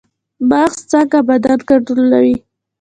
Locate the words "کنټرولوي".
1.69-2.35